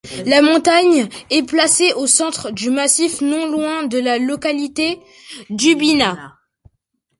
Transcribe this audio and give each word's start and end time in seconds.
La 0.25 0.41
montagne 0.41 1.09
est 1.29 1.43
placée 1.43 1.93
au 1.93 2.07
centre 2.07 2.49
du 2.49 2.71
massif 2.71 3.21
non 3.21 3.45
loin 3.45 3.83
de 3.83 3.99
la 3.99 4.17
localité 4.17 4.99
d’Udbina. 5.51 6.39